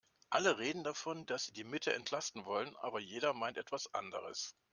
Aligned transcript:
Alle 0.31 0.57
reden 0.57 0.83
davon, 0.83 1.27
dass 1.27 1.43
sie 1.45 1.51
die 1.53 1.63
Mitte 1.63 1.93
entlasten 1.93 2.45
wollen, 2.45 2.75
aber 2.77 2.99
jeder 2.99 3.33
meint 3.35 3.59
etwas 3.59 3.93
anderes. 3.93 4.55